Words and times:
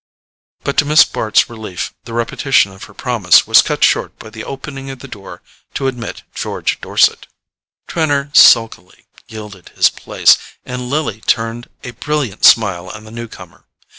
But 0.63 0.77
to 0.77 0.85
Miss 0.85 1.03
Bart's 1.03 1.47
relief 1.47 1.93
the 2.05 2.13
repetition 2.15 2.71
of 2.71 2.85
her 2.85 2.93
promise 2.95 3.45
was 3.45 3.61
cut 3.61 3.83
short 3.83 4.17
by 4.17 4.31
the 4.31 4.43
opening 4.43 4.89
of 4.89 4.97
the 4.97 5.07
box 5.07 5.13
door 5.13 5.41
to 5.75 5.85
admit 5.85 6.23
George 6.33 6.81
Dorset. 6.81 7.27
Trenor 7.87 8.31
sulkily 8.33 9.05
yielded 9.27 9.69
his 9.75 9.91
place, 9.91 10.39
and 10.65 10.89
Lily 10.89 11.21
turned 11.27 11.69
a 11.83 11.91
brilliant 11.91 12.43
smile 12.45 12.89
on 12.89 13.03
the 13.03 13.11
newcomer. 13.11 13.65